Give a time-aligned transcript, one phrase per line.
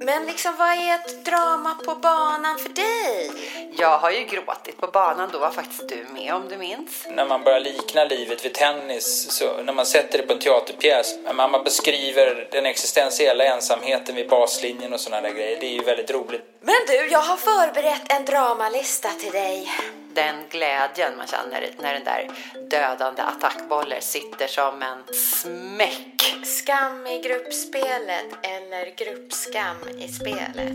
[0.00, 3.30] Men liksom, vad är ett drama på banan för dig?
[3.78, 7.06] Jag har ju gråtit på banan, då var faktiskt du med om du minns.
[7.10, 11.14] När man börjar likna livet vid tennis, så när man sätter det på en teaterpjäs,
[11.24, 15.82] när man beskriver den existentiella ensamheten vid baslinjen och sådana där grejer, det är ju
[15.82, 16.42] väldigt roligt.
[16.60, 19.68] Men du, jag har förberett en dramalista till dig.
[20.14, 22.28] Den glädjen man känner när den där
[22.70, 26.36] dödande attackbollen sitter som en smäck.
[26.44, 30.72] Skam i gruppspelet eller gruppskam i spelet.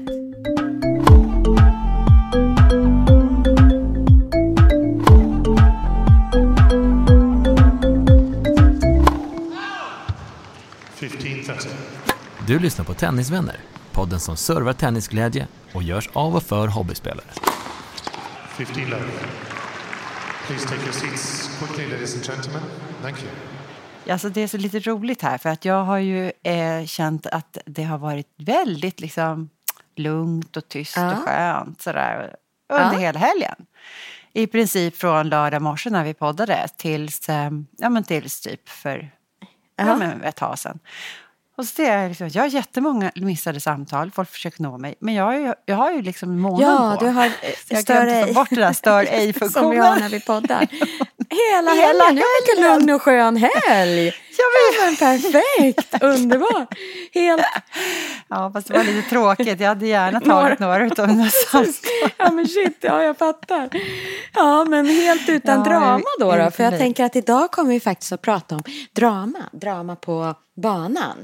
[12.48, 13.60] Du lyssnar på Tennisvänner,
[13.92, 17.59] podden som servar tennisglädje och görs av och för hobbyspelare.
[18.66, 19.06] 15 love.
[20.48, 22.62] Please take your seats quickly, ladies and gentlemen.
[23.02, 23.32] Thank you.
[24.14, 27.58] Alltså det är så lite roligt här för att jag har ju eh, känt att
[27.66, 29.50] det har varit väldigt liksom
[29.96, 31.12] lugnt och tyst Ja.
[31.12, 32.36] och skönt sådär
[32.74, 33.00] under Ja.
[33.00, 33.56] hela helgen.
[34.34, 39.12] I princip från lördag morse när vi poddade tills, eh, ja, men tills typ för
[39.76, 39.88] ja.
[39.88, 39.96] Ja.
[39.98, 40.80] men ett tag sedan.
[41.60, 44.96] Och så ser jag, liksom, jag har jättemånga missade samtal, folk försöker nå mig.
[45.00, 47.06] Men jag har ju, jag har ju liksom månen Ja, på.
[47.06, 47.32] du har eh,
[47.70, 48.28] jag stör ej.
[48.28, 50.00] få bort den där stör Som vi har ej-funktionen.
[50.00, 50.68] när vi poddar.
[51.30, 52.18] Hela Hela helgen.
[52.18, 52.80] Ja, vilken helgen.
[52.80, 54.06] lugn och skön helg.
[54.38, 56.74] Jag Men perfekt, underbart.
[57.14, 57.42] Helt,
[58.30, 59.60] Ja, fast det var lite tråkigt.
[59.60, 61.74] Jag hade gärna tagit några av mina samtal.
[62.18, 63.70] ja men shit, ja jag fattar.
[64.36, 67.80] Ja men helt utan Ja, drama då, då för jag tänker att idag kommer vi
[67.80, 68.62] faktiskt att prata om
[68.96, 71.18] drama, drama på banan.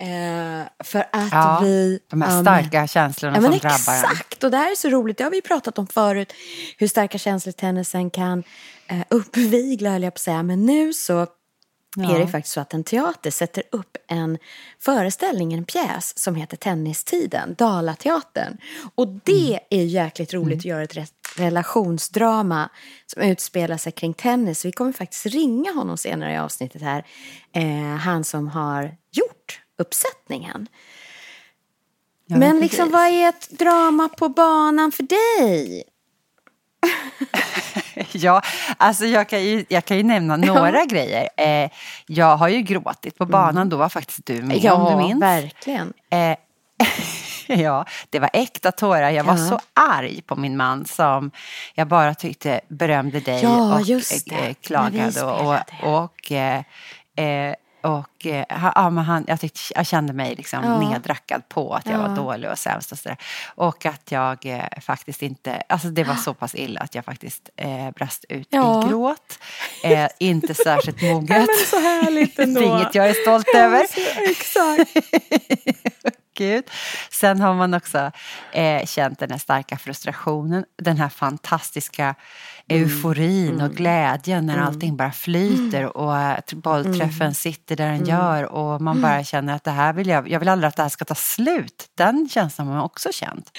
[0.00, 1.98] Eh, för att Ja, vi...
[2.10, 3.70] de här men- starka känslorna Ja som drabbar en.
[4.04, 6.32] exakt, och det här är så roligt, det har vi pratat om förut,
[6.78, 8.42] hur starka känslor tennisen kan
[8.88, 11.26] eh, uppvigla höll jag på att säga, men nu så
[11.98, 12.14] Ja.
[12.14, 14.38] är det faktiskt så att en teater sätter upp en
[14.80, 18.56] föreställning, en pjäs som heter Tennistiden, Dalateatern.
[18.94, 19.60] Och det Mm.
[19.70, 22.68] är jäkligt roligt att göra ett re- relationsdrama
[23.06, 24.64] som utspelar sig kring tennis.
[24.64, 27.06] Vi kommer faktiskt ringa honom senare i avsnittet här,
[27.52, 30.68] eh, han som har gjort uppsättningen.
[32.26, 35.84] Ja, Men liksom, vad är ett drama på banan för dig?
[38.12, 38.42] Ja,
[38.76, 41.28] alltså jag kan ju, jag kan ju nämna några grejer.
[41.36, 41.70] Eh,
[42.06, 45.22] jag har ju gråtit på banan, då var faktiskt du med om du minns.
[45.22, 45.92] verkligen.
[46.10, 46.36] Eh,
[47.60, 49.10] ja, det var äkta tårar.
[49.10, 49.48] Jag var Ja.
[49.48, 51.30] så arg på min man som
[51.74, 53.96] jag bara tyckte berömde dig Ja, och eh,
[54.48, 55.22] vi klagade.
[55.22, 55.58] Och,
[56.04, 56.62] och, eh,
[57.16, 57.54] eh,
[57.86, 60.90] och eh, ja, men han, jag, tyckte, jag kände mig liksom Ja.
[60.90, 62.08] nedrackad på att jag Ja.
[62.08, 63.18] var dålig och sämst och sådär.
[63.54, 67.50] Och att jag eh, faktiskt inte, alltså det var så pass illa att jag faktiskt
[67.56, 68.84] eh, brast ut Ja.
[68.86, 69.38] i gråt.
[69.84, 71.28] Eh, inte särskilt moget.
[71.30, 72.60] men så härligt ändå.
[72.66, 73.86] Det är inget jag är stolt över.
[74.30, 74.90] Exakt.
[76.36, 76.64] Gud.
[77.10, 78.10] Sen har man också
[78.52, 82.14] eh, känt den här starka frustrationen, den här fantastiska
[82.68, 88.80] euforin och glädjen när allting bara flyter och eh, bollträffen sitter där den gör och
[88.80, 91.04] man bara känner att det här vill jag, jag vill aldrig att det här ska
[91.04, 91.86] ta slut.
[91.94, 93.50] Den känslan har man också känt.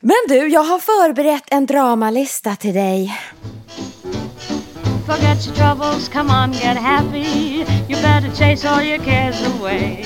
[0.00, 3.18] Men du, jag har förberett en dramalista till dig.
[5.10, 7.64] Forget your troubles, come on, get happy.
[7.88, 10.04] You better chase all your cares away.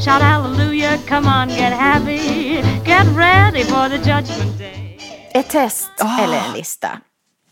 [0.00, 2.62] Shout hallelujah, come on, get happy.
[2.84, 4.98] Get ready for the judgment day.
[5.34, 6.24] Ett test Ah.
[6.24, 7.00] eller en lista.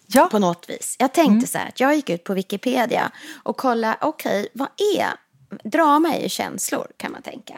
[0.07, 0.97] Ja, På något vis.
[0.99, 3.11] Jag tänkte så här att jag gick ut på Wikipedia
[3.43, 5.07] och kollade, okej, vad är...
[5.69, 7.55] Drama är ju känslor kan man tänka.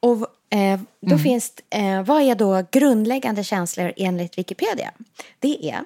[0.00, 0.16] Och
[0.58, 4.90] eh, då finns eh, vad är då grundläggande känslor enligt Wikipedia?
[5.38, 5.80] Det är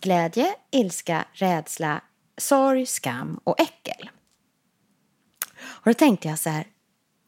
[0.00, 2.00] glädje, ilska, rädsla,
[2.40, 4.10] sorg, skam och äckel.
[5.62, 6.64] Och då tänkte jag så här,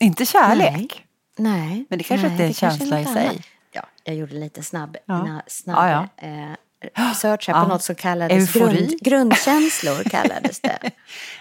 [0.00, 1.04] inte kärlek.
[1.36, 1.58] Nej.
[1.68, 1.86] Nej.
[1.90, 3.26] Men det kanske nej, inte är en känsla i sig.
[3.28, 3.42] annat.
[3.72, 5.24] Ja, jag gjorde lite snabb, Ja.
[5.24, 7.66] na, snabb Ja, Eh, search här på Ja.
[7.68, 10.02] något som kallades grund, grundkänslor.
[10.10, 10.90] kallades det.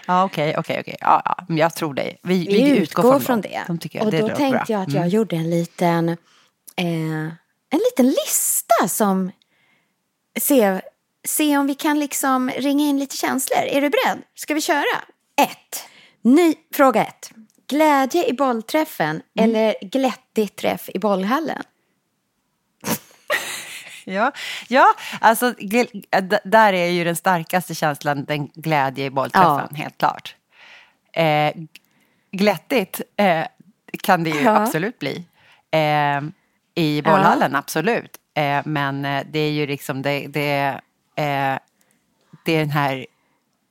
[0.06, 0.96] Ja, okej, okej, okej.
[1.00, 2.18] Ja, ja, jag tror dig.
[2.22, 3.50] Vi, Vi, utgår, från, dem.
[3.50, 3.64] det.
[3.66, 4.64] De jag, och det då tänkte bra.
[4.68, 5.08] jag att jag Mm.
[5.08, 6.08] gjorde en liten,
[6.76, 6.86] eh,
[7.70, 9.30] en liten lista som
[10.40, 10.80] se,
[11.28, 13.58] se om vi kan liksom ringa in lite känslor.
[13.58, 14.22] Är du beredd?
[14.34, 15.02] Ska vi köra?
[15.42, 15.88] Ett.
[16.22, 17.30] Ny, fråga ett.
[17.66, 19.50] Glädje i bollträffen Mm.
[19.50, 21.62] eller glättig träff i bollhallen?
[24.04, 24.32] Ja,
[24.68, 25.54] ja alltså
[26.44, 30.36] där är ju den starkaste känslan den glädje i bollträffen, helt klart.
[31.12, 31.52] Eh,
[32.30, 33.44] glättigt eh,
[34.02, 34.56] kan det ju Ja.
[34.56, 35.24] absolut bli.
[35.70, 36.20] Eh,
[36.74, 38.16] I bollhallen, absolut.
[38.34, 40.80] Eh, men eh, det är ju liksom det, det,
[41.16, 41.58] eh,
[42.44, 43.06] det är den här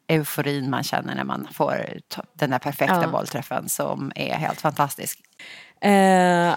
[0.07, 1.87] euforin man känner när man får
[2.33, 3.07] den där perfekta Ja.
[3.07, 5.19] bollträffen som är helt fantastisk.
[5.81, 5.91] Eh,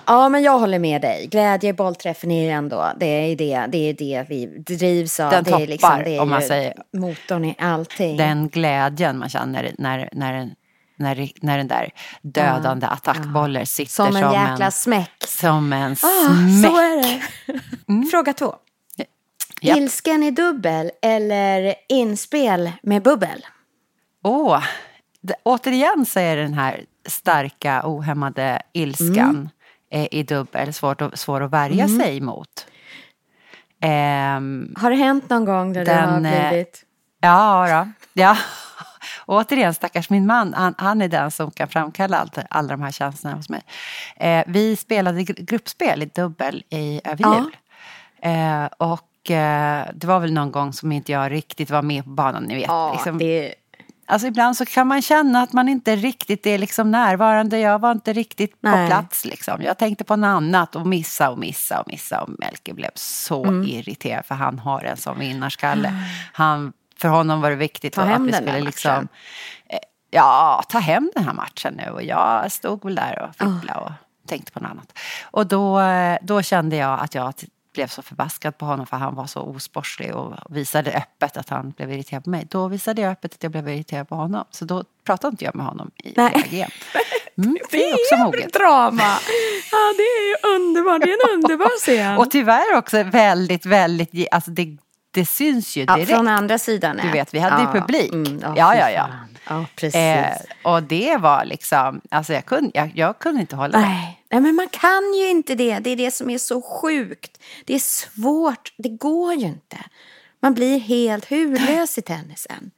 [0.07, 1.27] ja, men jag håller med dig.
[1.27, 5.31] Glädje i bollträffen är ju ändå, det är det, det, är det vi drivs av.
[5.31, 6.75] Den det är liksom, toppar, det är om man säger.
[6.93, 8.17] motorn i allting.
[8.17, 10.55] den glädjen man känner när, när, den-
[10.97, 11.91] när, när den där
[12.23, 15.11] dödande attackbollen sitter Som som, en jäkla en, smäck.
[15.27, 16.71] som en Ah, smäck.
[16.73, 17.03] så är
[18.03, 18.11] det.
[18.11, 18.55] Fråga två.
[19.65, 19.79] Japp.
[19.79, 23.47] Ilsken i dubbel eller inspel med bubbel?
[24.25, 24.63] Åh,
[25.21, 29.49] det, återigen så är det den här starka ohämmade ilskan
[29.91, 32.67] eh, i dubbel svårt att, svår att värja sig emot.
[33.81, 36.85] Ehm, Har det hänt någon gång där Den, du har eh, blivit...
[37.21, 37.91] Ja, då.
[38.13, 38.37] ja.
[39.27, 42.91] Återigen, stackars min man, han, han är den som kan framkalla allt, alla de här
[42.91, 43.63] känslorna hos mig.
[44.17, 47.37] Eh, vi spelade gr- gruppspel i dubbel i, över Ja.
[47.39, 47.57] jul.
[48.33, 49.01] Eh, och
[49.31, 52.55] eh, det var väl någon gång som inte jag riktigt var med på banan, ni
[52.55, 52.67] vet.
[52.67, 53.19] Ja, liksom.
[53.19, 53.55] det...
[54.07, 57.59] Alltså ibland så kan man känna att man inte riktigt är liksom närvarande.
[57.59, 58.73] Jag var inte riktigt Nej.
[58.73, 59.25] på plats.
[59.25, 59.63] Liksom.
[59.63, 62.21] Jag tänkte på något annat och missa och missa och missa.
[62.23, 63.63] Och Melker blev så Mm.
[63.69, 65.93] irriterad för han har en sån vinnarskalle.
[66.33, 69.09] Han, för honom var det viktigt att vi skulle liksom...
[69.69, 69.79] eh,
[70.11, 71.91] Ja, ta hem den här matchen nu.
[71.91, 73.91] Och jag stod väl där och fipplade och
[74.29, 74.99] tänkte på något annat.
[75.23, 77.35] Och då, eh, då kände jag att jag
[77.75, 81.71] blev så förbaskad på honom för han var så osportslig och visade öppet att han
[81.71, 82.47] blev irriterad på mig.
[82.51, 84.45] Då visade jag öppet att jag blev irriterad på honom.
[84.51, 86.69] Så då pratade inte jag med honom i läge.
[87.39, 88.53] Mm, det är också moget.
[88.53, 89.03] drama.
[89.73, 91.03] Ja, det är ju underbart.
[91.03, 92.19] Det är en underbar scen.
[92.19, 94.77] Och tyvärr också väldigt, väldigt, alltså det,
[95.15, 96.11] det syns ju ja, direkt.
[96.11, 97.01] från andra sidan.
[97.03, 98.13] Du vet, vi hade ju publik.
[98.13, 99.07] mm, Ja, fy ja, ja.
[99.07, 99.29] fan.
[99.49, 100.01] Ja, precis.
[100.01, 103.81] Eh, och det var liksom, alltså jag kunde, jag, jag kunde inte hålla.
[103.81, 104.21] Nej.
[104.31, 105.79] Nej, men man kan ju inte det.
[105.79, 107.43] Det är det som är så sjukt.
[107.65, 108.73] Det är svårt.
[108.77, 109.77] Det går ju inte.
[110.41, 112.71] Man blir helt hurlös i tennisen.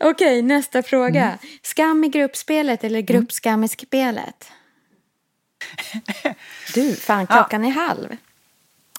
[0.00, 1.24] Okej, nästa fråga.
[1.24, 1.38] Mm.
[1.62, 4.50] Skam i gruppspelet eller gruppskam i spelet?
[6.74, 8.16] Du, fan klockan är halv.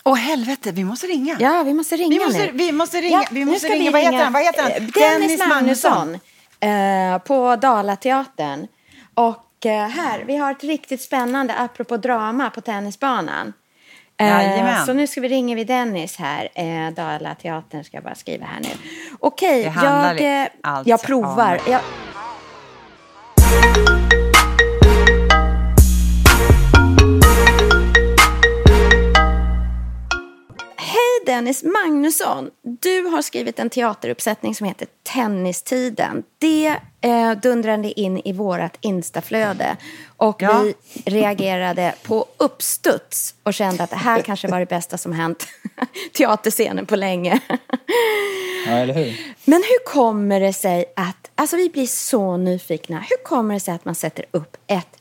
[0.09, 1.37] Åh helvete, vi måste ringa.
[1.39, 2.51] Ja, vi måste ringa Vi måste- nu.
[2.53, 3.91] vi måste ringa- vi nu måste ringa.
[3.91, 4.33] Vad heter han?
[4.33, 4.71] Vad heter han?
[4.71, 6.13] eh, Dennis, Dennis Magnusson.
[6.59, 8.67] eh, på Dalateatern.
[9.13, 13.53] Och eh, här, vi har ett riktigt spännande, apropå drama, på tennisbanan.
[14.21, 14.85] Jajamän.
[14.85, 16.49] så nu ska vi ringa vid Dennis här.
[16.55, 18.69] Eh, Dalateatern ska jag bara skriva här nu.
[19.19, 21.59] Okej, handlar jag, alltså jag provar.
[21.67, 21.81] Jag...
[31.29, 32.49] Dennis Magnusson!
[32.61, 36.23] Du har skrivit en teateruppsättning som heter Tennistiden.
[36.37, 39.77] Det eh, dundrade in i vårt instaflöde
[40.17, 40.61] och Ja.
[40.61, 40.73] vi
[41.05, 45.47] reagerade på uppstuds och kände att det här kanske var det bästa som hänt
[46.13, 47.39] teaterscenen på länge.
[48.67, 49.35] Ja, eller hur?
[49.45, 53.73] Men hur kommer det sig att, alltså vi blir så nyfikna, hur kommer det sig
[53.73, 54.97] att man sätter upp ett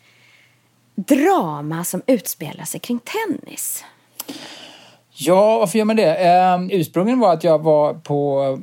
[0.94, 3.84] drama som utspelar sig kring tennis?
[5.20, 6.26] Ja, varför gör man det?
[6.26, 8.58] Eh, ursprungligen var att jag var på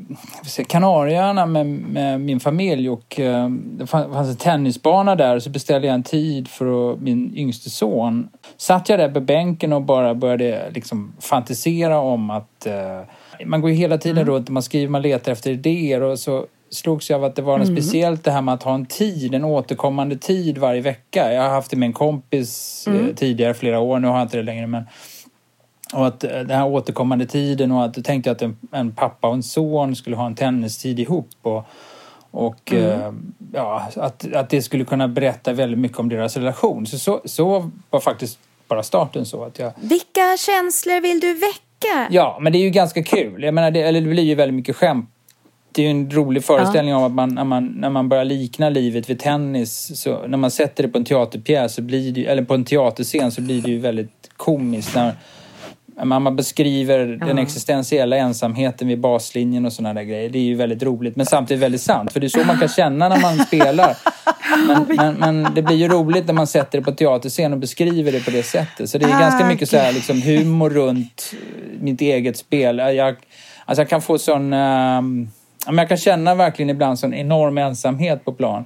[0.67, 5.49] Kanarieöarna med, med min familj och eh, det fann- fanns en tennisbana där och så
[5.49, 8.29] beställde jag en tid för att, min yngste son.
[8.57, 13.01] Satt jag där på bänken och bara började liksom fantisera om att eh,
[13.45, 16.45] man går ju hela tiden runt och man skriver, man letar efter idéer och så
[16.71, 19.33] slogs jag av att det var något speciellt det här med att ha en tid,
[19.35, 21.33] en återkommande tid varje vecka.
[21.33, 24.37] Jag har haft det med en kompis eh, tidigare flera år, nu har jag inte
[24.37, 24.83] det längre men
[25.95, 29.27] och att eh, den här återkommande tiden och att då tänkte att en, en pappa
[29.27, 31.29] och en son skulle ha en tennistid ihop.
[31.41, 31.63] Och,
[32.31, 33.13] och eh,
[33.53, 36.85] ja, att, att det skulle kunna berätta väldigt mycket om deras relation.
[36.85, 39.71] Så, så, så var faktiskt bara starten så att jag...
[39.81, 42.07] Vilka känslor vill du väcka?
[42.09, 43.43] Ja, men det är ju ganska kul.
[43.43, 45.09] Jag menar, det, eller det blir ju väldigt mycket skämt.
[45.71, 48.69] Det är ju en rolig föreställning om att man när, man, när man börjar likna
[48.69, 52.43] livet vid tennis, så när man sätter det på en teaterpjäs, så blir det, eller
[52.43, 54.95] på en teaterscen, så blir det ju väldigt komiskt.
[54.95, 55.13] När,
[56.03, 60.29] man man beskriver den existentiella ensamheten vid baslinjen och sådana där grejer.
[60.29, 62.13] Det är ju väldigt roligt men samtidigt väldigt sant.
[62.13, 63.97] För det är så man kan känna när man spelar.
[64.67, 68.11] Men, men, men det blir ju roligt när man sätter det på teaterscen och beskriver
[68.11, 68.89] det på det sättet.
[68.89, 72.77] Så det är ganska mycket så här, liksom, humor runt eh, mitt eget spel.
[72.77, 73.15] Jag,
[73.65, 74.49] alltså jag kan få sån...
[74.49, 78.65] men jag kan känna verkligen ibland sån enorm ensamhet på plan.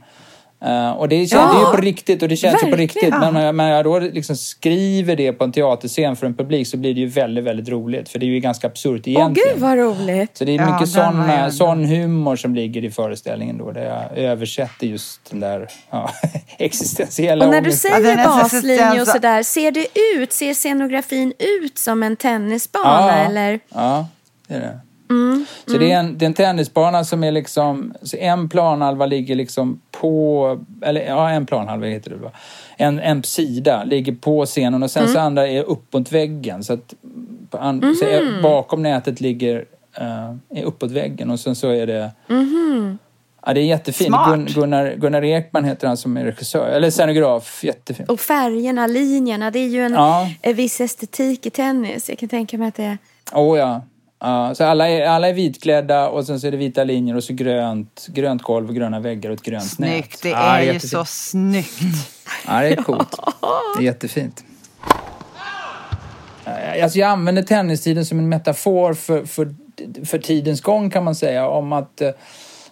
[0.65, 3.09] Eh, och det, känns, det är ju på riktigt och det känns ju på riktigt.
[3.09, 6.67] Men när jag, när jag då liksom skriver det på en teaterscen för en publik
[6.67, 8.09] så blir det ju väldigt, väldigt roligt.
[8.09, 9.49] För det är ju ganska absurt Åh egentligen.
[9.53, 10.37] gud vad roligt.
[10.37, 13.71] Så det är Ja, mycket sån, jag- sån humor som ligger i föreställningen då.
[13.71, 16.09] Där jag översätter just den där ja,
[16.57, 17.69] existentiella Och när du.
[17.69, 19.87] Ja, säger så- baslinje och så- sådär, ser det
[20.17, 23.11] ut, ser scenografin ut som en tennisbana Ja.
[23.11, 23.59] eller?
[23.73, 24.07] Ja,
[24.47, 24.79] det är det.
[25.09, 27.93] Mm, Så det är, en, det är en tennisbana som är liksom...
[28.01, 30.59] Så en planhalva ligger liksom på...
[30.81, 32.31] Eller ja, en planhalva heter det va?
[32.77, 35.13] En, en sida ligger på scenen och sen Mm.
[35.13, 36.63] så andra är uppåt väggen.
[36.63, 36.93] Så att
[37.49, 39.65] på an, så är, bakom nätet ligger
[40.01, 42.11] uh, är uppåt väggen och sen så är det...
[42.27, 42.97] Mhm.
[43.45, 44.15] Ja, det är jättefint.
[44.27, 47.63] Gun, Gunnar, Gunnar Ekman heter han som är regissör, eller scenograf.
[47.63, 48.09] Jättefint.
[48.09, 50.29] Och färgerna, linjerna, det är ju en, Ja.
[50.41, 52.09] en viss estetik i tennis.
[52.09, 52.97] Jag kan tänka mig att det är...
[53.33, 53.81] Åh ja.
[54.19, 57.23] Ja, så alla är, alla är vitklädda och sen så är det vita linjer och
[57.23, 59.89] så grönt, grönt golv och gröna väggar och ett grönt nät.
[59.89, 60.91] Snyggt, det är ju jättefint.
[60.91, 61.81] så snyggt.
[62.47, 63.15] Ja, det är coolt.
[63.77, 64.43] Det är jättefint.
[66.83, 69.55] Alltså jag använder tennistiden som en metafor för, för,
[70.05, 71.47] för tidens gång kan man säga.
[71.47, 72.09] Om att eh,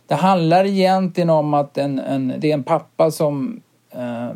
[0.08, 3.62] det handlar egentligen om att en, en, det är en pappa som
[3.98, 4.30] eh,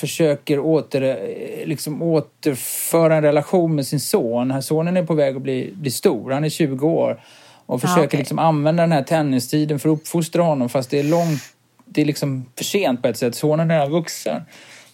[0.00, 4.50] försöker åter, eh, liksom återföra en relation med sin son.
[4.50, 7.20] Här sonen är på väg att bli, bli stor, han är 20 år.
[7.66, 8.18] Och försöker okej.
[8.18, 11.42] liksom använda den här tennistiden för att uppfostra honom fast det är långt,
[11.84, 13.34] det är liksom för sent på ett sätt.
[13.34, 14.42] Sonen är redan vuxen.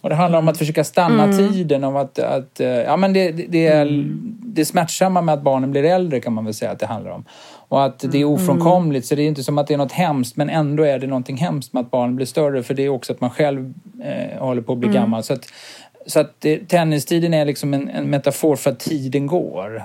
[0.01, 3.31] Och det handlar om att försöka stanna tiden, om att, att eh, ja men det,
[3.31, 4.05] det, det är
[4.53, 7.25] det smärtsamma med att barnen blir äldre kan man väl säga att det handlar om.
[7.51, 10.35] Och att det är ofrånkomligt, så det är inte som att det är något hemskt
[10.35, 13.13] men ändå är det någonting hemskt med att barnen blir större för det är också
[13.13, 15.23] att man själv eh, håller på att bli gammal.
[15.23, 15.45] Så att,
[16.05, 19.83] så att det, tennistiden är liksom en, en metafor för att tiden går.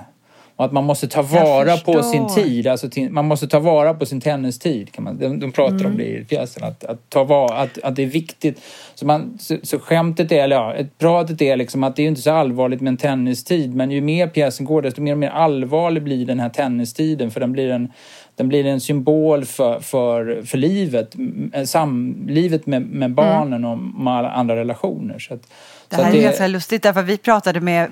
[0.55, 2.67] Och att man måste ta vara på sin tid.
[2.67, 4.91] Alltså man måste ta vara på sin tennistid.
[4.91, 6.63] Kan man, de, de pratar om det i pjäsen.
[6.63, 8.61] Att, att, ta vara, att, att det är viktigt.
[8.95, 12.21] Så, man, så, så skämtet är, eller ja, pratet är liksom att det är inte
[12.21, 13.75] så allvarligt med en tennistid.
[13.75, 17.31] Men ju mer pjäsen går desto mer och mer allvarlig blir den här tennistiden.
[17.31, 17.91] För den blir en,
[18.35, 21.15] den blir en symbol för, för, för livet.
[21.15, 25.19] m- Samlivet med, med barnen och med alla andra relationer.
[25.19, 25.41] Så att,
[25.89, 27.89] Det här är ganska lustigt därför att vi pratade med,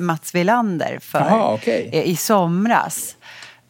[0.00, 1.90] Mats Wilander för, Jaha, okej.
[1.92, 3.16] eh, i somras.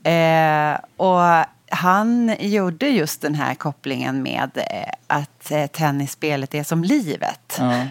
[0.05, 6.85] Eh, och han gjorde just den här kopplingen med eh, att eh, tennisspelet är som
[6.85, 7.57] livet.
[7.59, 7.75] Ja.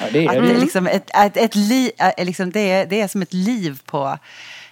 [0.00, 0.40] ja, det är Att det.
[0.40, 3.32] det, är liksom ett, ett, ett li, eh, liksom det, är, det är som ett
[3.32, 4.18] liv på,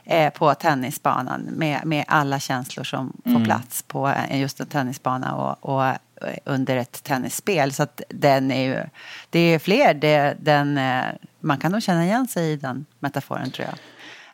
[0.07, 5.35] eh, på tennisbanan med, med alla känslor som får plats på eh, just en tennisbana
[5.35, 5.97] och, och eh,
[6.45, 7.73] under ett tennisspel.
[7.73, 8.85] Så att den är ju,
[9.31, 11.05] det är fler, det, den, eh,
[11.41, 13.79] man kan nog känna igen sig i den metaforen tror jag.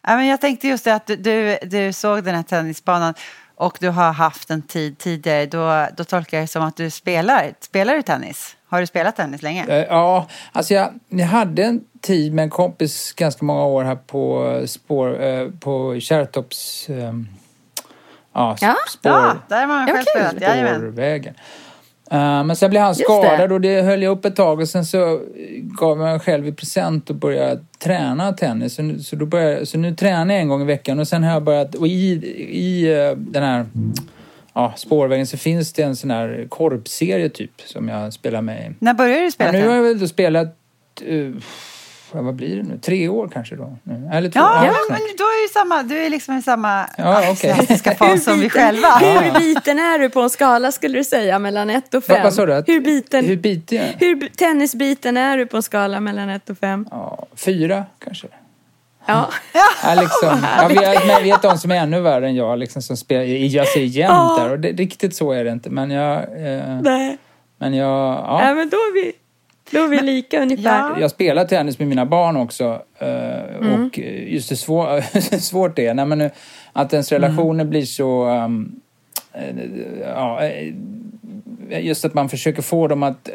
[0.03, 3.15] Ja, men jag tänkte just det att du, du, du såg den här tennisbanan
[3.55, 5.47] och du har haft en tid tidigare.
[5.47, 7.55] Då, då tolkar jag det som att du spelar.
[7.61, 8.57] Spelar du tennis?
[8.69, 9.67] Har du spelat tennis länge?
[9.69, 13.95] Eh, Ja, alltså jag, jag hade en tid med en kompis ganska många år här
[13.97, 16.89] på spår, eh, på Kärrtorps...
[16.89, 17.13] Eh,
[18.33, 20.77] ja, Ja, spår, Ja, där har man själv spelat.
[20.77, 21.35] Spårvägen.
[22.13, 23.55] Eh, men sen blev han Just skadad det.
[23.55, 25.21] och det höll jag upp ett tag och sen så
[25.63, 28.75] gav jag mig själv i present och började träna tennis.
[28.75, 31.23] Så nu, så då började, så nu tränar jag en gång i veckan och sen
[31.23, 31.75] har jag börjat...
[31.75, 32.13] Och i,
[32.51, 33.67] i eh, den här
[34.53, 38.75] ja, spårvägen så finns det en sån här korpserie typ som jag spelar med i.
[38.79, 40.57] När började du spela Ja, nu har jag väl då spelat,
[41.09, 41.37] uh,
[42.21, 43.77] vad blir det nu, tre år kanske då?
[43.83, 44.11] Nu.
[44.13, 47.19] Eller två, Ja, ja, men du är ju samma, du är liksom i samma Ja,
[47.31, 47.51] okej.
[47.51, 48.89] aktivistiska fas som vi biten, själva.
[48.89, 52.15] hur biten är du på en skala skulle du säga mellan 1 och 5?
[52.15, 52.55] Vad, vad sa du?
[52.55, 53.95] Att- Hur biten, Hur är?
[53.99, 56.87] hur tennisbiten är du på en skala mellan 1 och 5?
[56.91, 58.27] Ja, fyra kanske.
[59.07, 59.29] Ja.
[59.85, 62.97] Ja, liksom, jag, vet, men vet de som är ännu värre än jag, liksom, som
[62.97, 64.51] spelar, jag ser jämnt där.
[64.51, 65.71] Och det, riktigt så är det inte.
[65.71, 66.17] Men jag...
[66.23, 67.19] Eh, Nej.
[67.59, 68.41] men jag, ja.
[68.45, 69.13] Ja, men då är vi,
[69.73, 70.79] då är vi lika ungefär.
[70.91, 71.01] Ja.
[71.01, 72.83] Jag spelar tennis med mina barn också.
[72.99, 75.01] eh, Och just hur svår,
[75.39, 75.95] svårt det är.
[75.95, 76.31] Nej, men nu,
[76.73, 78.29] att ens relationer blir så...
[79.35, 79.43] eh,
[80.01, 80.75] ja, eh,
[81.87, 83.29] just att man försöker få dem att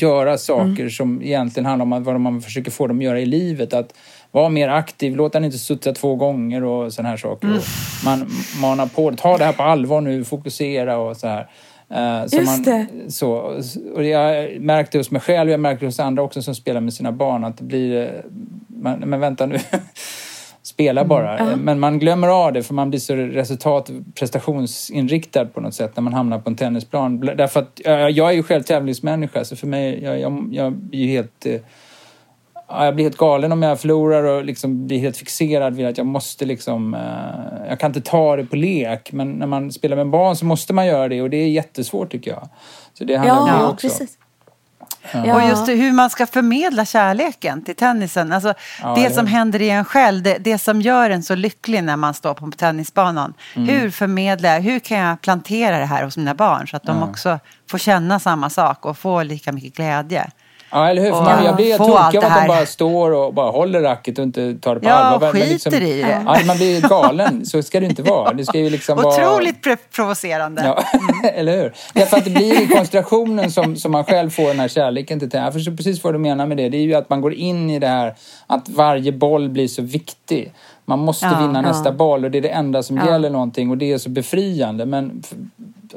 [0.00, 3.26] göra saker som egentligen handlar om att, vad man försöker få dem att göra i
[3.26, 3.74] livet.
[3.74, 3.94] Att
[4.30, 7.48] vara mer aktiv, låt den inte studsa två gånger och sådana här saker.
[7.56, 7.62] Och
[8.04, 8.30] man
[8.60, 11.46] manar på, ta det här på allvar nu, fokusera och så här.
[12.26, 12.86] Så Just man, det.
[13.12, 13.30] Så,
[13.94, 17.12] och jag märkte hos mig själv, jag märkte hos andra också som spelar med sina
[17.12, 18.02] barn att det blir...
[18.02, 18.08] eh,
[18.66, 19.58] Man, men vänta nu.
[20.62, 21.56] Spela bara.
[21.56, 26.02] Men man glömmer av det för man blir så resultat prestationsinriktad på något sätt när
[26.02, 27.20] man hamnar på en tennisplan.
[27.20, 31.06] Därför att jag är ju själv tävlingsmänniska så för mig, jag, jag, jag blir ju
[31.06, 31.46] helt...
[32.68, 35.98] Ja, jag blir helt galen om jag förlorar och liksom blir helt fixerad vid att
[35.98, 36.94] jag måste liksom...
[36.94, 40.44] Eh, jag kan inte ta det på lek, men när man spelar med barn så
[40.44, 42.48] måste man göra det och det är jättesvårt tycker jag.
[42.94, 43.88] Så det handlar om det Ja, också.
[43.88, 44.18] precis.
[45.12, 48.32] Och just det, hur man ska förmedla kärleken till tennisen.
[48.32, 51.34] Alltså, Ja, det eller som händer i en själv, det, det som gör en så
[51.34, 53.34] lycklig när man står på tennisbanan.
[53.56, 53.68] Mm.
[53.68, 57.02] Hur förmedlar jag, hur kan jag plantera det här hos mina barn så att de
[57.02, 57.38] också
[57.70, 60.30] får känna samma sak och få lika mycket glädje.
[60.70, 61.12] Ja, eller hur?
[61.12, 64.24] Och man, jag blir tokig av att de bara står och bara håller racket och
[64.24, 65.28] inte tar det på Ja, allvar.
[65.28, 66.22] och Men liksom- skiter i det.
[66.26, 67.46] Ja, man blir galen.
[67.46, 68.32] Så ska det inte vara.
[68.32, 69.08] Det ska ju liksom vara...
[69.08, 70.62] Otroligt pre- provocerande.
[70.64, 70.82] Ja,
[71.30, 71.72] eller hur?
[71.94, 75.30] Därför att det blir i koncentrationen som, som man själv får den här kärleken till
[75.30, 75.44] tennis.
[75.44, 76.68] Jag förstår precis vad du menar med det.
[76.68, 78.14] Det är ju att man går in i det här
[78.46, 80.52] att varje boll blir så viktig.
[80.84, 81.68] Man måste Ja, vinna ja.
[81.68, 83.06] nästa boll och det är det enda som Ja.
[83.10, 84.86] gäller någonting och det är så befriande.
[84.86, 85.34] Men f-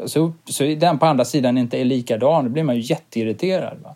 [0.06, 3.78] så, så den på andra sidan inte är likadan, då blir man ju jätteirriterad.
[3.84, 3.96] Va?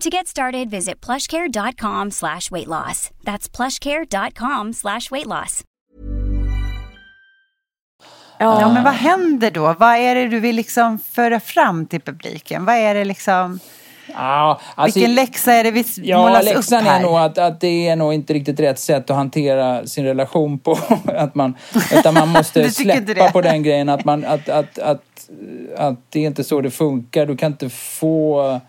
[0.00, 3.10] To get started, visit plushcare.com slash weight loss.
[3.24, 5.64] That's plushcare.com slash weight loss.
[8.38, 9.74] Ja, men vad händer då?
[9.78, 12.64] Vad är det du vill liksom föra fram till publiken?
[12.64, 13.58] Vad är det liksom...
[14.14, 16.98] Ja, alltså, Vilken läxa är det vi Ja, målas upp läxan här?
[16.98, 20.58] är nog att, att det är nog inte riktigt rätt sätt att hantera sin relation
[20.58, 20.78] på.
[21.04, 21.54] att man,
[21.92, 25.30] utan man måste släppa på den grejen att, man, att, att, att,
[25.76, 27.26] att det är inte så det funkar.
[27.26, 28.60] Du kan inte få...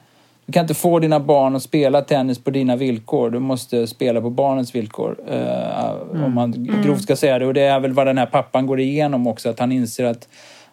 [0.50, 3.30] Du kan inte få dina barn att spela tennis på dina villkor.
[3.30, 5.16] Du måste spela på barnens villkor.
[5.28, 6.24] eh, Mm.
[6.24, 7.46] Om man grovt ska säga det.
[7.46, 9.50] Och det är väl vad den här pappan går igenom också.
[9.50, 10.28] Att han inser att,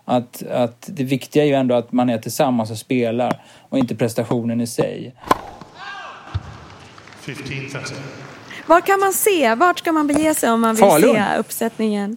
[0.04, 3.42] att, att det viktiga är ju ändå att man är tillsammans och spelar.
[3.68, 5.14] Och inte prestationen i sig.
[7.24, 7.92] 15.30.
[8.66, 9.54] Var kan man se?
[9.54, 11.14] Vart ska man bege sig om man vill Falun.
[11.14, 12.16] se uppsättningen?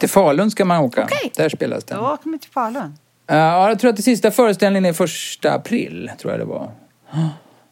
[0.00, 1.04] Till Falun ska man åka.
[1.04, 1.32] Okej.
[1.36, 1.98] Där spelas den.
[1.98, 2.94] Då åker vi till Falun.
[3.30, 6.70] Ja, jag tror att den sista föreställningen är första april, tror jag det var.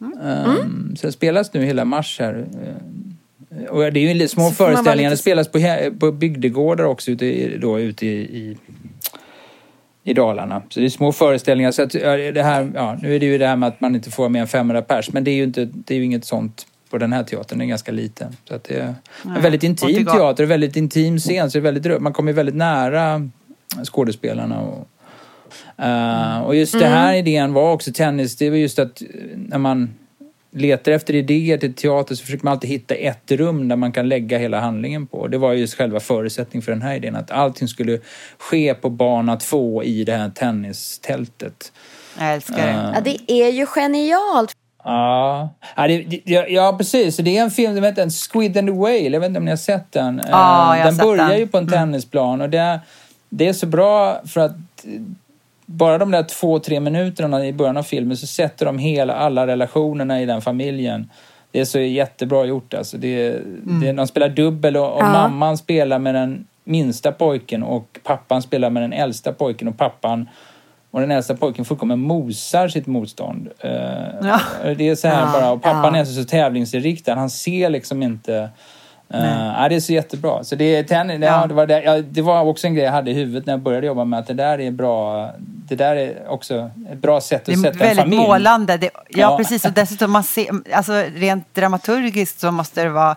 [0.00, 2.46] Um, så det spelas nu hela mars här.
[2.62, 5.10] Eh, Och det är ju små Så föreställningar.
[5.10, 5.58] lite- Det spelas på,
[6.00, 8.56] på bygdegårdar också ute i, då, ute i, i,
[10.04, 10.62] i Dalarna.
[10.68, 11.70] Så det är små föreställningar.
[11.70, 14.10] Så att, det här, ja, nu är det ju det här med att man inte
[14.10, 15.12] får mer än 500 pers.
[15.12, 17.58] Men det är ju, inte, det är ju inget sånt på den här teatern.
[17.58, 18.36] Den är ganska liten.
[18.48, 18.94] Så att det är
[19.36, 21.50] en väldigt intim teater, väldigt intim scen.
[21.50, 23.28] Så det är väldigt, man kommer väldigt nära
[23.84, 24.60] skådespelarna.
[24.60, 24.88] Och,
[25.78, 28.36] Eh, och just det här idén var också tennis.
[28.36, 29.94] Det var just att eh, när man
[30.50, 34.08] letar efter idéer till teater så försöker man alltid hitta ett rum där man kan
[34.08, 35.26] lägga hela handlingen på.
[35.26, 37.16] Det var just själva förutsättningen för den här idén.
[37.16, 37.98] Att allting skulle
[38.38, 41.72] ske på bana två i det här tennistältet.
[42.18, 42.92] Jag älskar det.
[42.94, 44.52] Ja, det är ju genialt.
[44.84, 47.16] Ja, ja, det, det, ja, precis.
[47.16, 48.98] Det är en film, inte, en Squid and the Whale.
[49.08, 50.20] Jag vet inte om ni har sett den.
[50.30, 51.38] Har Eh, den sett börjar den.
[51.38, 52.80] ju på en tennisplan och det,
[53.28, 54.56] det är så bra för att
[55.70, 59.46] bara de där två, tre minuterna i början av filmen så sätter de hela, alla
[59.46, 61.11] relationerna i den familjen.
[61.50, 62.96] Det är så jättebra gjort alltså.
[62.98, 63.81] Det, Mm.
[63.81, 65.12] det, de spelar dubbel och, och Ja.
[65.12, 70.28] mamman spelar med den minsta pojken och pappan spelar med den äldsta pojken och pappan
[70.90, 73.48] och den äldsta pojken fullkomligen mosar sitt motstånd.
[73.61, 73.70] Eh,
[74.22, 74.40] Ja.
[74.78, 77.14] Det är så här Ja, bara, och pappan är så, så tävlingsinriktad.
[77.14, 78.48] Han ser liksom inte...
[79.14, 80.44] Uh, ja, det är så jättebra.
[80.44, 81.26] Så det, är tennis, ja.
[81.40, 81.46] Ja.
[81.46, 83.60] det, var det, ja, det var också en grej jag hade i huvudet när jag
[83.60, 85.30] började jobba med att det där är bra.
[85.38, 88.22] Det där är också ett bra sätt Det att är sätta en väldigt familj.
[88.22, 88.76] målande.
[88.76, 89.36] Det, ja, Ja.
[89.36, 89.64] precis.
[89.64, 93.16] Och dessutom, man ser, alltså, rent dramaturgiskt så måste det vara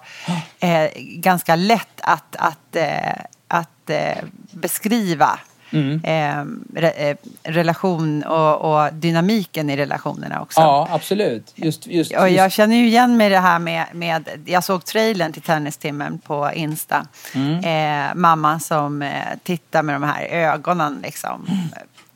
[0.59, 5.39] eh, ganska lätt att, att, eh, att eh, beskriva
[5.73, 6.01] Mm.
[6.03, 8.55] eh, re, relation och,
[8.85, 10.59] och dynamiken i relationerna också.
[10.61, 11.51] Ja, absolut.
[11.55, 14.85] Just, just, Och jag just, känner ju igen mig det här med, med jag såg
[14.85, 17.05] trailern till Tennistimmen på Insta.
[17.33, 17.63] Mm.
[18.09, 19.11] Eh, mamma som eh,
[19.43, 21.47] tittar med de här ögonen liksom.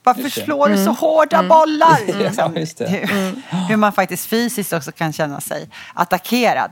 [0.04, 0.42] Varför Just det.
[0.42, 1.98] slår du så hårda bollar?
[2.08, 2.56] Ja, Liksom.
[2.56, 2.88] just det.
[2.88, 6.72] Hur, hur man faktiskt fysiskt också kan känna sig attackerad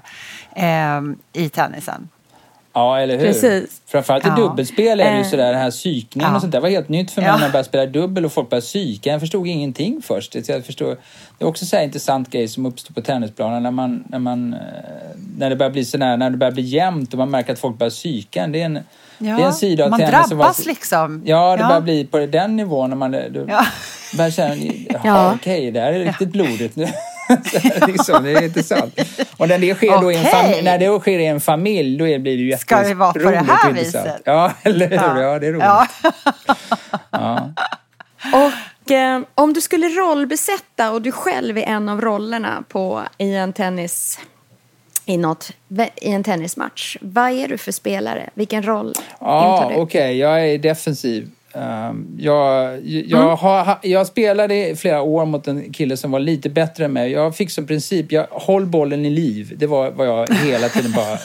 [0.55, 1.01] eh,
[1.33, 2.09] i tennisen.
[2.73, 3.25] Ja, eller hur?
[3.25, 3.81] Precis.
[3.85, 4.35] Framförallt i Ja.
[4.35, 5.27] dubbelspel är det ju Eh.
[5.29, 6.35] sådär, den här psykningen Ja.
[6.35, 7.35] och sånt där var helt nytt för mig Ja.
[7.35, 9.09] när jag började spela dubbel och folk började psyka.
[9.11, 10.35] Jag förstod ingenting först.
[10.47, 10.97] Jag förstår,
[11.37, 14.53] det är också så här intressant grej som uppstår på tennisplanen när man, när man,
[14.53, 14.59] eh,
[15.37, 17.77] när det börjar bli sådär, när det börjar bli jämnt och man märker att folk
[17.77, 18.47] börjar psyka.
[18.47, 18.79] Det är en,
[19.25, 21.21] Ja, det är en av man som var- drabbas liksom.
[21.25, 21.67] Ja, det Ja.
[21.67, 23.65] börjar bli på den nivån när man du, Ja.
[24.13, 24.55] börjar känna,
[25.03, 25.33] Ja.
[25.35, 26.85] okej, det här är riktigt blodigt nu.
[27.27, 28.99] Här, liksom, det är intressant.
[29.37, 30.31] Och när det sker, då i en Okej.
[30.31, 33.13] familj, när det sker i en familj, då är- blir det ju Ska det vara
[33.13, 34.21] på det jätteroligt här viset?
[34.25, 35.21] Ja, eller hur?
[35.21, 35.63] Ja, det är roligt.
[35.65, 35.87] Ja.
[37.11, 37.49] Ja.
[38.85, 43.35] Och eh, om du skulle rollbesätta och du själv är en av rollerna på, i
[43.35, 44.19] en tennis
[45.05, 45.51] i, något,
[46.01, 46.97] i en tennismatch.
[47.01, 48.29] Vad är du för spelare?
[48.33, 50.13] Vilken roll Ja, intar okej.
[50.13, 50.19] du?
[50.19, 51.29] Jag är defensiv.
[51.55, 53.37] Um, jag, jag, Mm.
[53.37, 56.93] har, ha- jag spelade i flera år mot en kille som var lite bättre än
[56.93, 57.11] mig.
[57.11, 59.53] Jag fick som princip, jag, håll bollen i liv.
[59.57, 61.17] Det var vad jag hela tiden bara...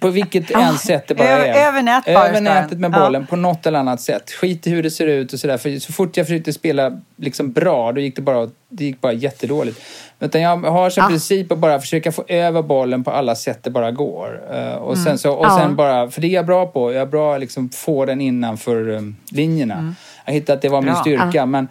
[0.00, 1.68] på vilket än sätt det bara är.
[1.68, 4.30] över nät Över nätet med bollen på något eller annat sätt.
[4.30, 5.58] Skit i hur det ser ut och sådär.
[5.58, 9.12] För så fort jag försökte spela liksom bra, då gick det bara, det gick bara
[9.12, 9.80] jättedåligt.
[10.20, 13.70] Utan jag har som princip att bara försöka få över bollen på alla sätt det
[13.70, 14.40] bara går.
[14.78, 16.92] Och sen, så, och sen bara, för det är jag bra på.
[16.92, 19.94] Jag är bra att liksom få den innanför um, linjerna.
[20.24, 21.46] Jag hittade att det var min styrka.
[21.46, 21.68] Men,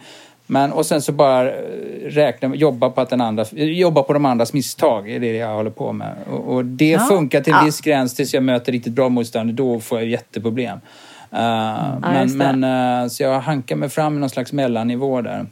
[0.50, 1.54] men, och sen så bara eh,
[2.04, 5.10] räkna, jobba på, att den andra, jobba på de andras misstag.
[5.10, 6.14] är det jag håller på med.
[6.30, 9.56] Och, och det funkar till en viss gräns tills jag möter riktigt bra motståndare.
[9.56, 10.78] Då får jag jätteproblem.
[11.32, 12.66] Uh, just men, det.
[12.66, 15.46] men, eh, så jag hankar mig fram i någon slags mellannivå där.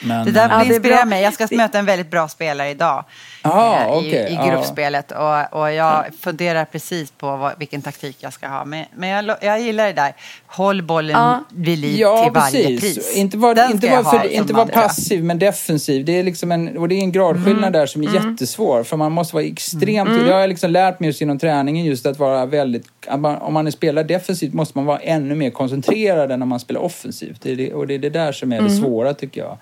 [0.00, 1.22] Men, Det där Ja, inspirerar mig.
[1.22, 3.04] Jag ska möta en väldigt bra spelare idag.
[3.42, 5.12] Ja, eh, okej, i, I gruppspelet.
[5.12, 8.64] Och, och jag funderar precis på vad, vilken taktik jag ska ha.
[8.64, 10.12] Men, men jag, jag gillar det där.
[10.46, 11.44] Håll bollen Ja.
[11.54, 12.94] vid liv Ja, till varje precis.
[12.96, 13.16] pris.
[13.16, 16.04] Inte vara inte var jag för, inte var passiv, men defensiv.
[16.04, 17.72] Det är liksom en, och det är en gradskillnad Mm.
[17.72, 18.84] där som är jättesvår.
[18.84, 20.10] För man måste vara extremt...
[20.26, 22.86] Det har jag liksom lärt mig just inom träningen, just att vara väldigt...
[23.18, 26.80] man- Om man spelar defensivt måste man vara ännu mer koncentrerad än när man spelar
[26.80, 27.42] offensivt.
[27.42, 29.58] Det är det, och det är det där som är det svåra, tycker jag.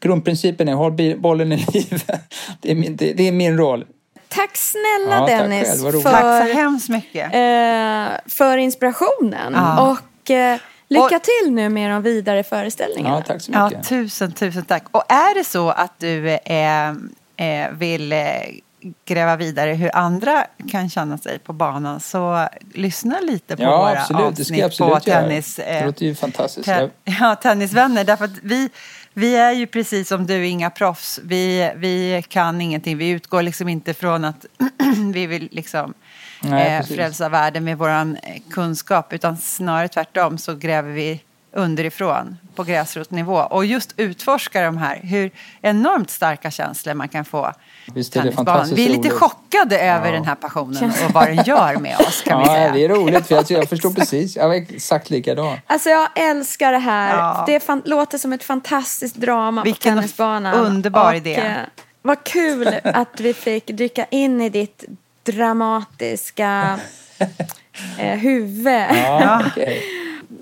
[0.00, 2.02] Grundprincipen är håll bollen i liv.
[2.60, 3.84] Det är min, det, det är min roll.
[4.28, 6.04] Tack snälla Ja, tack Dennis själv, vad roligt.
[6.06, 7.24] Tack så för, hemskt mycket.
[7.34, 9.52] eh, för inspirationen.
[9.52, 9.90] Ja.
[10.22, 13.16] Och eh, lycka Och- till nu med de vidare föreställningarna.
[13.16, 13.88] Ja, tack så Ja, mycket.
[13.88, 14.84] tusen, tusen tack.
[14.90, 16.88] Och är det så att du eh,
[17.36, 18.18] eh, vill eh,
[19.04, 24.00] gräva vidare hur andra kan känna sig på banan så lyssna lite på Ja, våra
[24.00, 24.22] absolut.
[24.40, 25.20] Avsnitt på absolut göra.
[25.22, 25.56] tennis.
[25.56, 26.66] Det eh, låter ju fantastiskt.
[26.66, 28.04] Te- ja, tennisvänner.
[28.04, 28.70] Därför att vi,
[29.14, 31.20] vi är ju precis som du, inga proffs.
[31.24, 32.98] Vi, vi kan ingenting.
[32.98, 34.46] Vi utgår liksom inte från att
[35.14, 35.94] vi vill liksom
[36.42, 38.16] Nej, eh, frälsa världen med vår
[38.50, 39.12] kunskap.
[39.12, 41.20] Utan snarare tvärtom så gräver vi
[41.54, 43.36] underifrån på gräsrotsnivå.
[43.36, 45.30] Och just utforska de här, hur
[45.62, 47.52] enormt starka känslor man kan få.
[47.94, 49.12] Visst är det fantastiskt Vi är lite roligt.
[49.20, 52.72] chockade över den här passionen och vad den gör med oss kan vi Ja, säga.
[52.72, 53.26] det är roligt.
[53.26, 54.36] För jag, jag förstår precis.
[54.36, 55.56] Jag var exakt likadan.
[55.66, 57.16] Alltså jag älskar det här.
[57.18, 57.44] Ja.
[57.46, 60.54] Det fan, låter som ett fantastiskt drama Vilken på tennisbanan.
[60.54, 61.34] underbar och, idé.
[61.34, 61.52] Eh,
[62.02, 64.84] vad kul att vi fick dyka in i ditt
[65.22, 66.78] dramatiska
[67.98, 68.86] eh, huvud.
[69.04, 69.82] Ja, okej.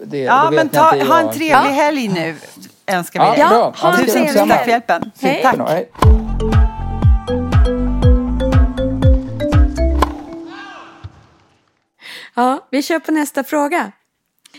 [0.04, 2.36] Det, Ja, men ta, ha en trevlig helg nu,
[2.86, 3.40] önskar vi Ja, dig.
[3.58, 4.64] Ja, Ja, Tusen tack helg.
[4.64, 5.10] för hjälpen.
[5.20, 5.42] Hej.
[5.42, 5.68] Tack.
[5.68, 5.90] Hej.
[12.34, 13.92] Ja, vi kör på nästa fråga.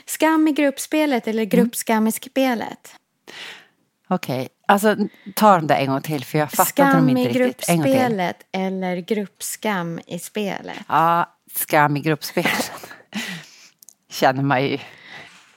[0.05, 2.95] Skam i gruppspelet eller gruppskam i spelet?
[4.07, 4.95] Okej, alltså
[5.35, 7.67] ta dem där en gång till för jag fattade dem Skam i inte riktigt.
[7.67, 7.91] Gång till.
[7.91, 10.77] gruppspelet eller gruppskam i spelet?
[10.87, 12.45] Ja, skam i gruppspel
[14.09, 14.77] känner man ju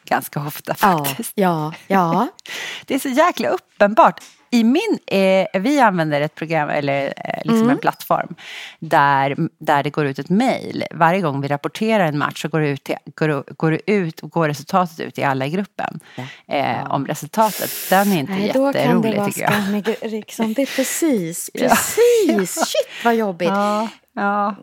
[0.09, 1.33] ganska ofta Ja, faktiskt.
[1.35, 2.29] ja, ja.
[2.87, 4.21] Det är så jäkla uppenbart.
[4.51, 7.71] I min, eh, vi använder ett program, eller eh, liksom Mm.
[7.71, 8.35] en plattform,
[8.79, 10.85] där, där det går ut ett mejl.
[10.95, 14.21] Varje gång vi rapporterar en match så går, det ut till, går, går, det ut,
[14.21, 16.01] går resultatet ut till alla i gruppen.
[16.49, 17.71] Eh, Om resultatet.
[17.91, 19.53] Den är inte Nej, då kan det jätterolig vara tycker jag.
[19.53, 20.53] skam i gru- liksom.
[20.55, 21.69] Det är precis, Ja.
[21.69, 22.55] precis.
[22.55, 23.49] Shit vad jobbigt.
[23.49, 24.55] Ja, ja.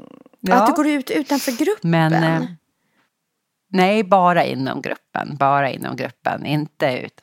[0.51, 1.89] Att du går ut utanför gruppen.
[1.91, 2.41] Men eh,
[3.73, 5.35] nej, bara inom gruppen.
[5.37, 7.21] Bara inom gruppen, inte ut.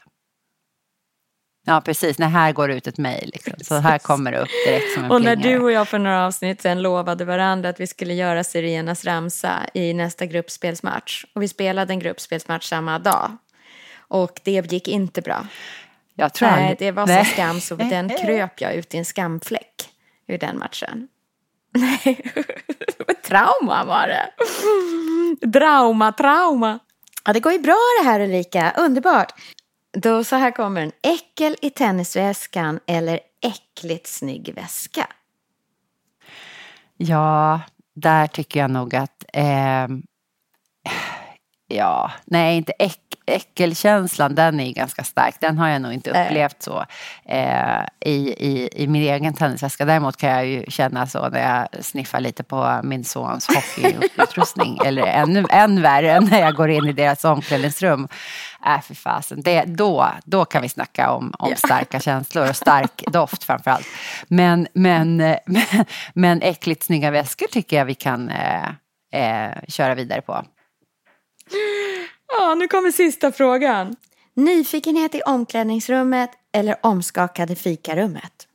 [1.67, 2.19] Ja, precis.
[2.19, 3.31] Nej, här går det ut ett mejl.
[3.35, 3.53] Liksom.
[3.63, 5.59] Så här kommer det upp direkt som en Och när plingare.
[5.59, 9.67] du och jag för några avsnitt sen lovade varandra att vi skulle göra Sirenas ramsa
[9.75, 11.25] i nästa gruppspelsmatch.
[11.35, 13.37] Och vi spelade en gruppspelsmatch samma dag.
[13.99, 15.47] Och det gick inte bra.
[16.15, 19.05] jag tror Nej, aldrig- det var så skam så den kröp jag ut i en
[19.05, 19.89] skamfläck
[20.27, 21.09] ur den matchen.
[21.75, 22.33] Nej,
[23.25, 24.31] trauma var det.
[25.53, 26.79] Trauma, trauma.
[27.25, 29.33] Ja, det går ju bra det här Ulrika, underbart.
[29.93, 35.07] Då så här kommer en äckel i tennisväskan eller äckligt snygg väska.
[36.97, 37.61] Ja,
[37.95, 40.03] där tycker jag nog att ehm,
[41.73, 45.35] Ja, nej, inte äck, äckelkänslan, den är ju ganska stark.
[45.41, 46.85] Den har jag nog inte upplevt så
[47.25, 49.85] eh, i, i, i min egen tennisväska.
[49.85, 54.79] Däremot kan jag ju känna så när jag sniffar lite på min sons hockeyutrustning.
[54.85, 58.09] eller ännu än värre när jag går in i deras omklädningsrum.
[58.67, 59.43] Äh, för fasen.
[59.43, 63.87] Det, då, då kan vi snacka om, om starka känslor och stark doft framför allt.
[64.29, 65.37] Men, men, men,
[66.15, 68.69] men äckligt snygga väskor tycker jag vi kan eh,
[69.13, 70.45] eh, köra vidare på.
[72.39, 73.97] Ja, nu kommer sista frågan.
[74.35, 78.47] Nyfikenhet i omklädningsrummet eller omskakade fikarummet?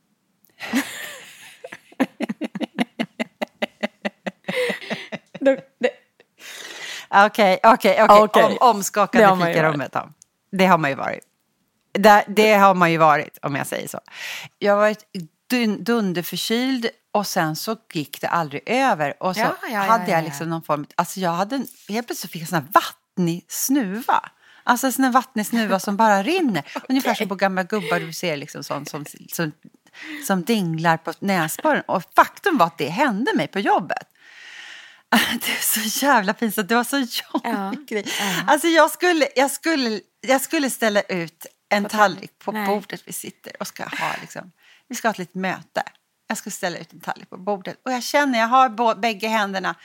[7.26, 8.22] Okej, okej, okej.
[8.22, 8.44] Okej.
[8.44, 9.92] Om, omskakade fikarummet.
[9.94, 10.10] Ja.
[10.52, 11.24] Det har man ju varit.
[11.92, 14.00] Det, det har man ju varit, om jag säger så.
[14.60, 15.04] Jag har varit
[15.50, 19.24] dun, dunderförkyld och sen så gick det aldrig över.
[19.24, 20.26] Och så Ja, ja, hade ja, jag ja.
[20.26, 20.86] liksom någon form...
[20.96, 21.56] Alltså jag hade...
[21.56, 24.30] en- Helt plötsligt fick jag sån här vattnig snuva.
[24.64, 26.64] Alltså en sån här vattnig snuva som bara rinner.
[26.90, 29.52] Ungefär som på gamla gubbar du ser liksom sånt som, som,
[30.28, 31.84] som dinglar på näsborren.
[31.88, 34.08] Och faktum var att det hände mig på jobbet.
[35.32, 36.70] Det är så jävla pinsamt.
[36.70, 38.06] Det var så jobbig grej.
[38.48, 42.68] Alltså jag skulle, jag, skulle, jag skulle ställa ut en tallrik på Nej.
[42.68, 44.52] bordet vi sitter och ska ha liksom,
[44.88, 45.84] vi ska ha ett litet möte.
[46.28, 49.76] Jag ska ställa ut en tallrik på bordet och jag känner, jag har bägge händerna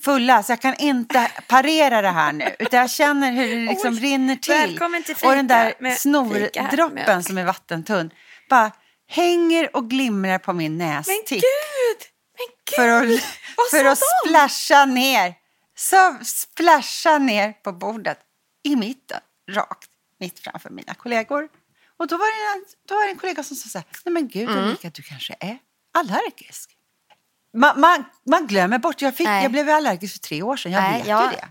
[0.00, 2.56] fulla så jag kan inte parera det här nu.
[2.58, 4.78] Utan jag känner hur det liksom Oj, rinner till.
[5.04, 8.10] till och den där snordroppen som är vattentunn
[8.50, 8.72] bara
[9.08, 12.02] hänger och glimrar på min Men nästipp gud!
[12.38, 12.76] Men gud!
[12.76, 13.22] för att,
[13.70, 14.28] för att de?
[14.28, 15.34] splasha ner.
[15.78, 18.18] Så splasha ner på bordet
[18.64, 21.48] i mitten, rakt, mitt framför mina kollegor.
[21.98, 24.12] Och då var det en, då var det en kollega som sa så här, nej
[24.12, 24.64] men gud Mm.
[24.64, 25.58] Ulrika, du kanske är
[25.98, 26.70] allergisk.
[27.54, 29.42] Man, man, man glömmer bort, jag, fick, Nej.
[29.42, 31.48] jag blev allergisk för tre år sedan, jag Nej, vet jag- ju det.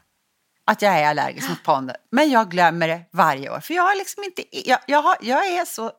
[0.68, 1.96] Att jag är allergisk mot pollen.
[2.12, 3.60] Men jag glömmer det varje år.
[3.60, 5.92] För jag har liksom inte, jag, jag, har, jag är så,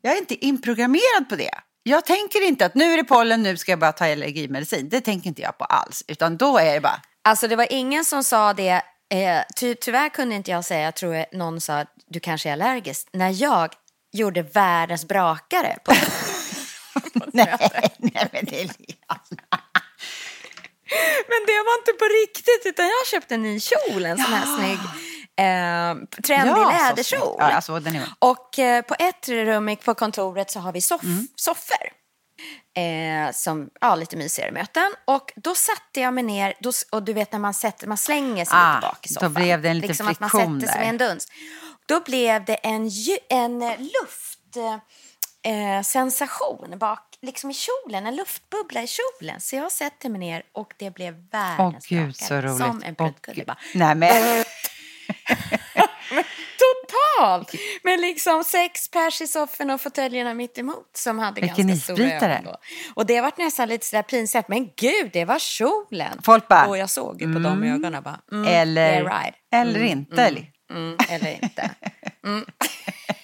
[0.00, 1.50] jag är inte inprogrammerad på det.
[1.82, 4.88] Jag tänker inte att nu är det pollen, nu ska jag bara ta allergimedicin.
[4.88, 6.04] Det tänker inte jag på alls.
[6.08, 8.82] Utan då är det bara, Alltså det var ingen som sa det.
[9.14, 12.48] Eh, ty, tyvärr kunde inte jag säga, jag tror jag någon sa att du kanske
[12.48, 13.08] är allergisk.
[13.12, 13.74] När jag
[14.12, 15.76] gjorde världens brakare.
[15.84, 15.92] På,
[17.36, 18.70] nej, nej men det är
[21.28, 24.56] men det var inte på riktigt utan jag köpte en ny kjol, en sån här
[24.58, 24.78] snygg
[25.38, 27.36] eh, trendig Ja, läderkjol.
[27.38, 27.80] Ja, alltså.
[28.18, 31.28] Och eh, på ett rum på kontoret så har vi soff- Mm.
[31.36, 31.86] soffor.
[32.76, 34.94] Eh, som, ja, lite mysigare möten.
[35.04, 38.44] Och då satte jag mig ner, då, och du vet när man, sätter, man slänger
[38.44, 39.34] sig Ah, lite bak i då soffan.
[39.34, 40.88] blev det en liten liksom att man friktion sätter sig där.
[40.90, 41.26] en duns.
[41.86, 42.90] Då blev det en,
[43.28, 44.38] en luft...
[45.46, 49.40] Eh, sensation bak liksom i kjolen, en luftbubbla i kjolen.
[49.40, 52.56] Så jag sätter mig ner och det blev Åh världens gud så roligt.
[52.58, 53.10] Som en Åh,
[53.46, 53.58] bara.
[53.74, 54.44] Nej men.
[56.58, 57.52] Totalt!
[57.82, 62.06] Med liksom sex pers i soffan och fåtöljerna mitt emot som hade Vilken ganska stora
[62.06, 62.32] isbrytare.
[62.38, 62.56] ögon då.
[62.94, 64.48] Och det var nästan lite sådär pinsamt.
[64.48, 66.20] Men gud, det var kjolen.
[66.24, 68.20] Folk bara, Och jag såg ju på de ögonen bara.
[68.32, 69.34] Mm, Eller, right.
[69.52, 70.22] eller inte.
[70.22, 70.46] eller?
[70.70, 71.70] Mm, eller inte.
[72.24, 72.44] Mm.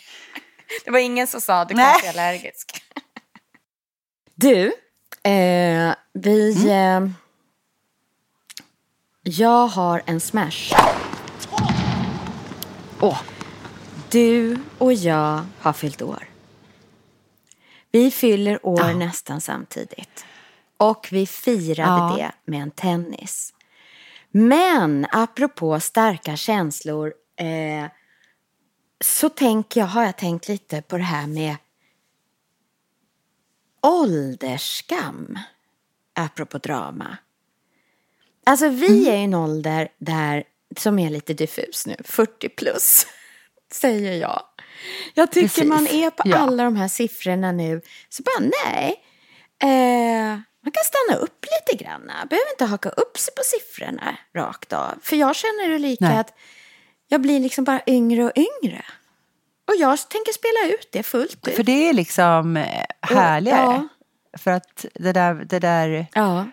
[0.85, 1.85] det var ingen som sa du Nej.
[1.85, 2.83] kanske är allergisk.
[4.35, 4.73] Du,
[5.23, 6.69] eh, vi...
[6.71, 7.09] Eh,
[9.25, 10.73] jag har en smash.
[13.01, 13.21] Åh,
[14.11, 16.29] Du och jag har fyllt år.
[17.91, 20.25] Vi fyller år nästan samtidigt.
[20.77, 22.15] Och vi firade Ja.
[22.17, 23.55] det med en tennis.
[24.31, 27.91] Men apropå starka känslor eh,
[29.05, 31.57] så tänker jag, har jag tänkt lite på det här med
[33.83, 35.39] åldersskam.
[36.15, 37.17] Apropå drama.
[38.47, 40.45] Alltså vi är i en ålder där,
[40.77, 43.07] som är lite diffus nu, 40 plus,
[43.73, 44.43] säger jag.
[45.15, 46.37] Jag tycker Precis, man är på ja.
[46.37, 49.05] alla de här siffrorna nu, så bara nej.
[49.63, 52.07] Eh, man kan stanna upp lite grann.
[52.07, 54.99] Behöver inte haka upp sig på siffrorna rakt av.
[55.03, 56.19] För jag känner det lika Nej.
[56.19, 56.35] att
[57.09, 58.85] jag blir liksom bara yngre och yngre.
[59.69, 61.57] Och jag tänker spela ut det fullt ut.
[61.57, 62.67] för det är liksom eh,
[63.03, 63.89] härligare.
[64.39, 66.47] För att det där, det där, Ja.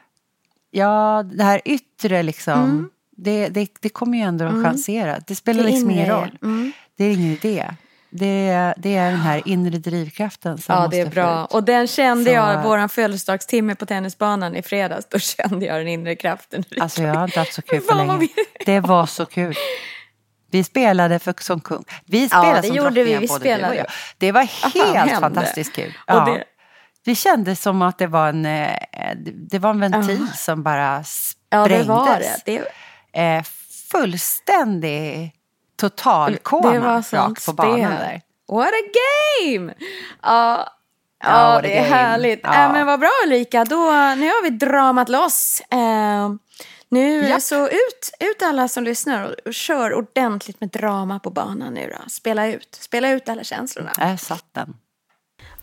[0.72, 2.90] ja, det här yttre liksom.
[3.22, 5.20] Det, det, det kommer ju ändå att chansera.
[5.28, 6.38] Det spelar Det liksom ingen roll.
[6.42, 6.72] mm.
[6.98, 7.66] Det är ingen idé.
[8.12, 11.44] Det det är den här inre drivkraften som Ja, det är bra.
[11.44, 11.54] ut.
[11.54, 15.88] Och den kände Så- jag, våran födelsedagstimme på tennisbanan i fredags, då kände jag den
[15.88, 16.64] inre kraften.
[16.80, 18.28] Alltså jag har inte haft så kul vad länge.
[18.66, 19.56] Det var så kul.
[20.52, 21.84] Vi spelade för, som kung.
[22.06, 23.18] Vi Ja, spelade det som gjorde vi.
[23.18, 23.86] Vi spelade.
[24.18, 24.42] Det var
[24.74, 25.16] helt hände?
[25.20, 25.94] fantastiskt kul.
[26.08, 26.26] Ja.
[26.26, 26.44] det-
[27.06, 28.76] Det kändes som att det var en, eh,
[29.52, 30.34] det var en ventil Ja.
[30.36, 31.36] som bara sprängdes.
[31.50, 32.42] Ja, det var det.
[32.46, 32.64] det
[33.22, 33.44] Eh,
[33.92, 35.32] fullständig
[35.80, 38.22] totalkoma det var sånt rakt på banan där.
[38.52, 38.84] What a
[39.48, 39.74] game!
[40.24, 40.74] Ja,
[41.24, 41.96] Ja, ja a det är game.
[41.96, 42.40] härligt.
[42.44, 42.66] Ja.
[42.66, 43.76] Äh, men vad bra Ulrika, då,
[44.18, 45.62] nu har vi dramat loss.
[45.72, 46.30] Eh,
[46.90, 47.42] nu, Japp.
[47.42, 51.94] så ut, ut alla som lyssnar och, och kör ordentligt med drama på banan nu
[51.98, 52.10] då.
[52.10, 53.92] Spela ut, spela ut alla känslorna.
[53.98, 54.74] Där satt den.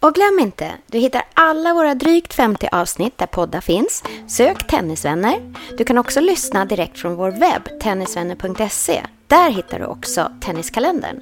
[0.01, 4.03] Och glöm inte, du hittar alla våra drygt 50 avsnitt där poddar finns.
[4.29, 5.55] Sök Tennisvänner.
[5.79, 9.03] Du kan också lyssna direkt från vår webb, tennisvänner.se.
[9.27, 11.21] Där hittar du också Tenniskalendern.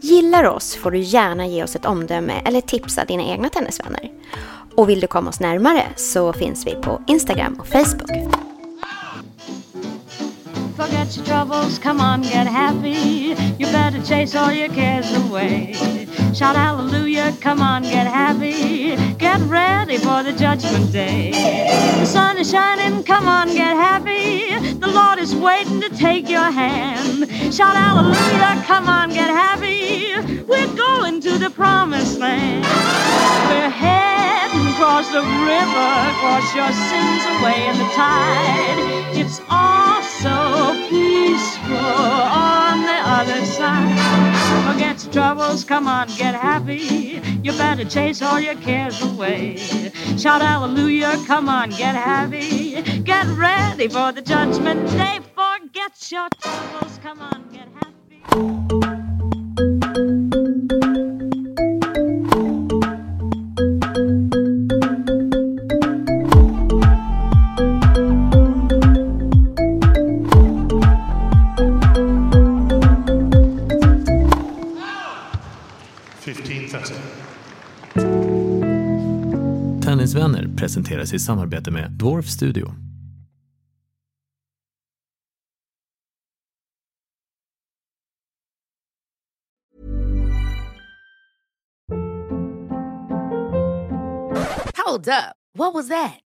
[0.00, 4.10] Gillar oss får du gärna ge oss ett omdöme eller tipsa dina egna tennisvänner.
[4.76, 8.33] Och vill du komma oss närmare så finns vi på Instagram och Facebook.
[11.04, 13.36] Forget your troubles, come on, get happy.
[13.58, 15.74] You better chase all your cares away.
[16.32, 18.96] Shout hallelujah, come on, get happy.
[19.16, 21.30] Get ready for the judgment day.
[22.00, 24.58] The sun is shining, come on, get happy.
[24.72, 27.28] The Lord is waiting to take your hand.
[27.52, 30.14] Shout hallelujah, come on, get happy.
[30.44, 32.64] We're going to the promised land.
[33.50, 39.16] We're heading across the river, cross your sins away in the tide.
[39.18, 39.83] It's all
[40.24, 43.92] so peaceful on the other side.
[44.66, 47.20] Forget your troubles, come on, get happy.
[47.42, 49.56] You better chase all your cares away.
[50.16, 52.80] Shout hallelujah, come on, get happy.
[53.02, 55.20] Get ready for the judgment day.
[55.34, 59.03] Forget your troubles, come on, get happy.
[80.74, 82.74] Presenteras i samarbete med Dwarf Studio.
[94.86, 95.36] Hold up.
[95.56, 96.23] What was that?